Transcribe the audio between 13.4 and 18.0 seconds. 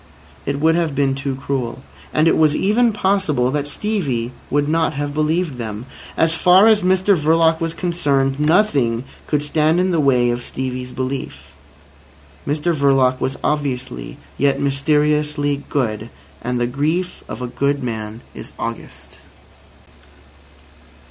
obviously yet mysteriously good. And the grief of a good